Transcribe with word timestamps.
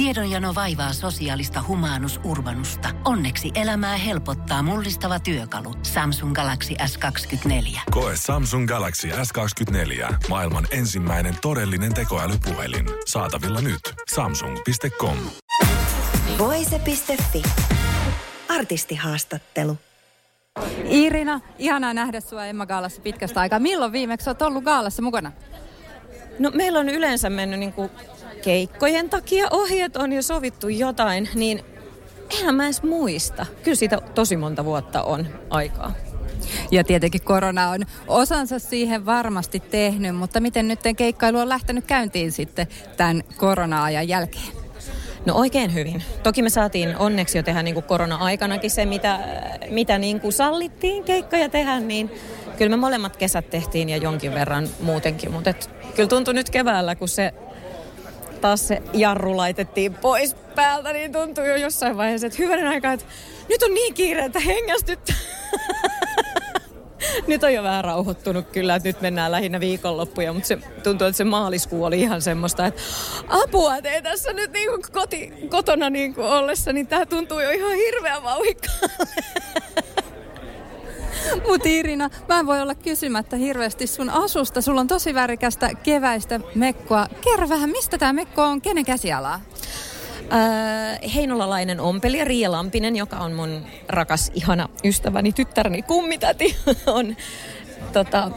Tiedonjano 0.00 0.54
vaivaa 0.54 0.92
sosiaalista 0.92 1.64
humanus 1.68 2.20
urbanusta. 2.24 2.88
Onneksi 3.04 3.50
elämää 3.54 3.96
helpottaa 3.96 4.62
mullistava 4.62 5.18
työkalu. 5.20 5.74
Samsung 5.82 6.34
Galaxy 6.34 6.74
S24. 6.74 7.80
Koe 7.90 8.12
Samsung 8.16 8.68
Galaxy 8.68 9.08
S24. 9.08 10.14
Maailman 10.28 10.66
ensimmäinen 10.70 11.34
todellinen 11.42 11.94
tekoälypuhelin. 11.94 12.86
Saatavilla 13.06 13.60
nyt. 13.60 13.80
Samsung.com. 14.14 15.16
Voise.fi. 16.38 17.42
Artistihaastattelu. 18.48 19.78
Irina, 20.84 21.40
ihanaa 21.58 21.94
nähdä 21.94 22.20
sinua 22.20 22.46
Emma 22.46 22.66
Gaalassa 22.66 23.02
pitkästä 23.02 23.40
aikaa. 23.40 23.58
Milloin 23.58 23.92
viimeksi 23.92 24.30
olet 24.30 24.42
ollut 24.42 24.64
Gaalassa 24.64 25.02
mukana? 25.02 25.32
No 26.38 26.50
meillä 26.54 26.78
on 26.78 26.88
yleensä 26.88 27.30
mennyt 27.30 27.60
niin 27.60 27.72
kuin 27.72 27.90
keikkojen 28.42 29.10
takia 29.10 29.46
ohi, 29.50 29.80
että 29.80 30.00
on 30.00 30.12
jo 30.12 30.22
sovittu 30.22 30.68
jotain, 30.68 31.28
niin 31.34 31.64
enhän 32.38 32.54
mä 32.54 32.64
edes 32.64 32.82
muista. 32.82 33.46
Kyllä 33.62 33.76
siitä 33.76 33.98
tosi 34.14 34.36
monta 34.36 34.64
vuotta 34.64 35.02
on 35.02 35.26
aikaa. 35.50 35.92
Ja 36.70 36.84
tietenkin 36.84 37.22
korona 37.22 37.70
on 37.70 37.80
osansa 38.08 38.58
siihen 38.58 39.06
varmasti 39.06 39.60
tehnyt, 39.60 40.16
mutta 40.16 40.40
miten 40.40 40.68
nyt 40.68 40.80
keikkailu 40.96 41.38
on 41.38 41.48
lähtenyt 41.48 41.84
käyntiin 41.84 42.32
sitten 42.32 42.66
tämän 42.96 43.22
korona-ajan 43.36 44.08
jälkeen? 44.08 44.60
No 45.26 45.34
oikein 45.34 45.74
hyvin. 45.74 46.02
Toki 46.22 46.42
me 46.42 46.50
saatiin 46.50 46.96
onneksi 46.96 47.38
jo 47.38 47.42
tehdä 47.42 47.62
niin 47.62 47.74
kuin 47.74 47.84
korona-aikanakin 47.84 48.70
se, 48.70 48.86
mitä, 48.86 49.18
mitä 49.70 49.98
niin 49.98 50.20
kuin 50.20 50.32
sallittiin 50.32 51.04
keikkoja 51.04 51.48
tehdä, 51.48 51.80
niin 51.80 52.10
kyllä 52.58 52.70
me 52.70 52.76
molemmat 52.76 53.16
kesät 53.16 53.50
tehtiin 53.50 53.88
ja 53.88 53.96
jonkin 53.96 54.34
verran 54.34 54.68
muutenkin. 54.80 55.32
Mutta 55.32 55.54
kyllä 55.94 56.08
tuntui 56.08 56.34
nyt 56.34 56.50
keväällä, 56.50 56.94
kun 56.94 57.08
se 57.08 57.34
taas 58.40 58.68
se 58.68 58.82
jarru 58.92 59.36
laitettiin 59.36 59.94
pois 59.94 60.34
päältä, 60.54 60.92
niin 60.92 61.12
tuntui 61.12 61.48
jo 61.48 61.56
jossain 61.56 61.96
vaiheessa, 61.96 62.26
että 62.26 62.42
hyvänen 62.42 62.66
aikaa, 62.66 62.92
että 62.92 63.06
nyt 63.48 63.62
on 63.62 63.74
niin 63.74 63.94
kiire, 63.94 64.24
että 64.24 64.40
hengästyttää. 64.40 65.16
nyt 67.26 67.44
on 67.44 67.54
jo 67.54 67.62
vähän 67.62 67.84
rauhoittunut 67.84 68.46
kyllä, 68.52 68.74
että 68.74 68.88
nyt 68.88 69.00
mennään 69.00 69.32
lähinnä 69.32 69.60
viikonloppuja, 69.60 70.32
mutta 70.32 70.46
se 70.46 70.58
tuntuu, 70.82 71.06
että 71.06 71.16
se 71.16 71.24
maaliskuu 71.24 71.84
oli 71.84 72.00
ihan 72.00 72.22
semmoista, 72.22 72.66
että 72.66 72.80
apua, 73.28 73.76
että 73.76 73.90
ei 73.90 74.02
tässä 74.02 74.32
nyt 74.32 74.52
niin 74.52 74.68
kuin 74.68 74.82
koti, 74.92 75.32
kotona 75.48 75.90
niin 75.90 76.14
kuin 76.14 76.26
ollessa, 76.26 76.72
niin 76.72 76.86
tämä 76.86 77.06
tuntuu 77.06 77.40
jo 77.40 77.50
ihan 77.50 77.72
hirveän 77.72 78.22
vauhikkaalle. 78.22 79.06
Mutta 81.48 81.68
Irina, 81.68 82.10
mä 82.28 82.38
en 82.38 82.46
voi 82.46 82.62
olla 82.62 82.74
kysymättä 82.74 83.36
hirveästi 83.36 83.86
sun 83.86 84.10
asusta. 84.10 84.60
Sulla 84.60 84.80
on 84.80 84.86
tosi 84.86 85.14
värikästä 85.14 85.70
keväistä 85.82 86.40
mekkoa. 86.54 87.06
Kerro 87.20 87.48
vähän, 87.48 87.70
mistä 87.70 87.98
tämä 87.98 88.12
mekko 88.12 88.42
on, 88.42 88.60
kenen 88.60 88.84
käsialaa? 88.84 89.40
Äh, 90.32 91.14
heinolalainen 91.14 91.80
ompelija 91.80 92.24
Riia 92.24 92.52
Lampinen, 92.52 92.96
joka 92.96 93.16
on 93.16 93.32
mun 93.32 93.62
rakas, 93.88 94.30
ihana 94.34 94.68
ystäväni, 94.84 95.32
tyttäreni 95.32 95.82
kummitäti, 95.82 96.56
on, 96.86 97.16
tota, 97.92 98.30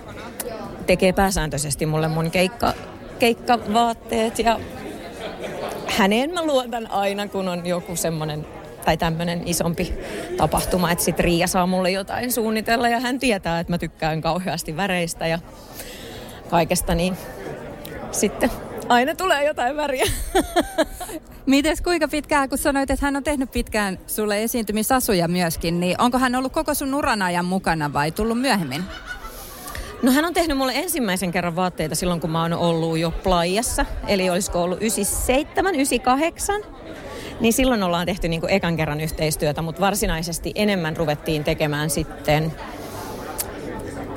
tekee 0.88 1.14
pääsääntöisesti 1.14 1.86
mulle 1.86 2.08
mun 2.08 2.32
keikka, 2.32 2.74
keikkavaatteet 3.20 4.40
ja 4.40 4.60
häneen 5.88 6.34
mä 6.34 6.44
luotan 6.44 6.92
aina, 6.92 7.28
kun 7.28 7.48
on 7.48 7.66
joku 7.66 7.96
semmoinen 7.96 8.46
tai 8.86 8.98
tämmöinen 8.98 9.42
isompi 9.46 9.94
tapahtuma, 10.38 10.92
että 10.92 11.04
sitten 11.04 11.24
Riia 11.26 11.48
saa 11.48 11.68
mulle 11.68 11.92
jotain 11.92 12.32
suunnitella 12.32 12.90
ja 12.90 13.00
hän 13.00 13.20
tietää, 13.20 13.60
että 13.60 13.74
mä 13.74 13.78
tykkään 13.78 14.22
kauheasti 14.22 14.78
väreistä 14.78 15.28
ja 15.28 15.40
kaikesta, 16.50 16.96
niin 16.96 17.18
sitten 18.12 18.52
aina 18.90 19.16
tulee 19.16 19.46
jotain 19.46 19.78
väriä. 19.78 20.06
Mites 21.46 21.82
kuinka 21.82 22.08
pitkään, 22.08 22.50
kun 22.50 22.58
sanoit, 22.58 22.92
että 22.92 23.06
hän 23.06 23.16
on 23.16 23.24
tehnyt 23.24 23.52
pitkään 23.52 24.00
sulle 24.08 24.44
esiintymisasuja 24.44 25.28
myöskin, 25.28 25.80
niin 25.80 26.02
onko 26.02 26.18
hän 26.18 26.36
ollut 26.36 26.54
koko 26.54 26.74
sun 26.74 26.94
uran 26.94 27.22
ajan 27.22 27.46
mukana 27.46 27.94
vai 27.94 28.12
tullut 28.12 28.42
myöhemmin? 28.42 28.84
No 30.02 30.12
hän 30.12 30.26
on 30.26 30.34
tehnyt 30.34 30.58
mulle 30.58 30.74
ensimmäisen 30.76 31.32
kerran 31.32 31.56
vaatteita 31.56 31.96
silloin, 31.96 32.22
kun 32.22 32.30
mä 32.30 32.42
oon 32.42 32.54
ollut 32.54 32.98
jo 32.98 33.12
playassa. 33.12 33.86
Eli 34.08 34.30
olisiko 34.30 34.64
ollut 34.64 34.82
97, 34.82 35.76
98. 35.76 36.62
Niin 37.40 37.54
silloin 37.54 37.84
ollaan 37.84 38.06
tehty 38.06 38.28
niin 38.28 38.42
kuin 38.42 38.54
ekan 38.54 38.78
kerran 38.78 39.02
yhteistyötä, 39.02 39.62
mutta 39.62 39.82
varsinaisesti 39.82 40.52
enemmän 40.56 40.98
ruvettiin 40.98 41.44
tekemään 41.44 41.90
sitten, 41.90 42.54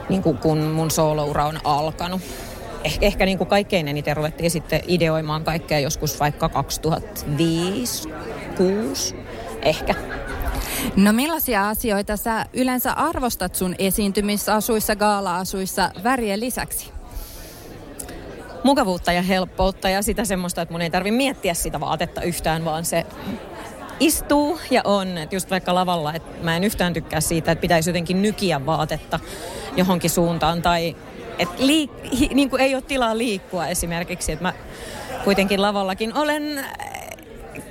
niin 0.09 0.22
kuin 0.22 0.38
kun 0.38 0.59
mun 0.59 0.91
sooloura 0.91 1.47
on 1.47 1.59
alkanut. 1.65 2.21
Eh, 2.84 2.99
ehkä 3.00 3.27
niin 3.27 3.38
kuin 3.38 3.49
kaikkein 3.49 3.88
eniten 3.88 4.16
ruvettiin 4.16 4.50
sitten 4.50 4.81
ideoimaan 4.87 5.44
kaikkea 5.44 5.78
joskus 5.78 6.21
vaikka 6.21 6.49
2005, 6.49 8.09
2006 8.09 9.15
ehkä. 9.62 9.94
No 10.97 11.12
millaisia 11.12 11.69
asioita 11.69 12.16
sä 12.16 12.47
yleensä 12.53 12.93
arvostat 12.93 13.54
sun 13.54 13.75
esiintymisasuissa, 13.78 14.97
gaala-asuissa 14.97 15.91
värien 16.04 16.41
lisäksi? 16.41 16.95
Mukavuutta 18.62 19.12
ja 19.12 19.22
helppoutta 19.22 19.88
ja 19.88 20.02
sitä 20.02 20.24
semmoista, 20.24 20.62
että 20.62 20.72
mun 20.72 20.82
ei 20.82 20.90
tarvi 20.90 21.10
miettiä 21.10 21.54
sitä 21.54 21.80
vaatetta 21.80 22.22
yhtään, 22.22 22.64
vaan 22.64 22.84
se 22.84 23.06
istuu 24.00 24.60
ja 24.70 24.80
on. 24.84 25.18
Että 25.18 25.36
just 25.36 25.50
vaikka 25.50 25.74
lavalla, 25.74 26.14
että 26.14 26.44
mä 26.44 26.56
en 26.56 26.64
yhtään 26.64 26.92
tykkää 26.92 27.20
siitä, 27.20 27.52
että 27.52 27.60
pitäisi 27.60 27.90
jotenkin 27.90 28.22
nykiä 28.22 28.66
vaatetta 28.66 29.20
johonkin 29.76 30.10
suuntaan 30.10 30.62
tai 30.62 30.96
että 31.38 31.54
liik- 31.58 32.34
niin 32.34 32.50
ei 32.58 32.74
ole 32.74 32.82
tilaa 32.82 33.18
liikkua 33.18 33.66
esimerkiksi. 33.66 34.32
Että 34.32 34.42
mä 34.42 34.52
kuitenkin 35.24 35.62
lavallakin 35.62 36.14
olen 36.14 36.58
äh, 36.58 36.66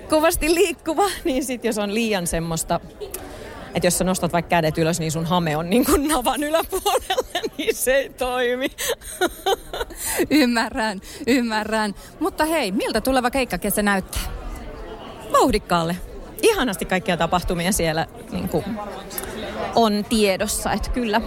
kovasti 0.09 0.55
liikkuva, 0.55 1.05
niin 1.25 1.45
sitten 1.45 1.69
jos 1.69 1.77
on 1.77 1.93
liian 1.93 2.27
semmoista 2.27 2.79
että 3.75 3.87
jos 3.87 3.97
sä 3.97 4.03
nostat 4.03 4.33
vaikka 4.33 4.49
kädet 4.49 4.77
ylös, 4.77 4.99
niin 4.99 5.11
sun 5.11 5.25
hame 5.25 5.57
on 5.57 5.69
niin 5.69 5.85
kuin 5.85 6.07
navan 6.07 6.43
yläpuolella, 6.43 7.27
niin 7.57 7.75
se 7.75 7.95
ei 7.95 8.09
toimi. 8.09 8.67
ymmärrän, 10.41 11.01
ymmärrän. 11.27 11.95
Mutta 12.19 12.45
hei, 12.45 12.71
miltä 12.71 13.01
tuleva 13.01 13.31
keikkakesä 13.31 13.81
näyttää? 13.81 14.21
Vauhdikkaalle. 15.31 15.95
Ihanasti 16.41 16.85
kaikkia 16.85 17.17
tapahtumia 17.17 17.71
siellä 17.71 18.07
niin 18.31 18.49
kuin, 18.49 18.65
on 19.75 20.05
tiedossa, 20.09 20.71
että 20.71 20.89
kyllä 20.89 21.21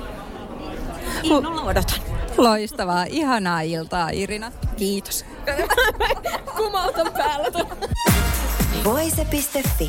innolla 1.22 1.62
odotan. 1.62 2.00
Loistavaa, 2.36 3.04
ihanaa 3.04 3.60
iltaa 3.60 4.10
Irina. 4.10 4.52
Kiitos. 4.76 5.24
Kumautan 6.56 7.12
päällä. 7.12 7.48
Voise.fi 8.84 9.88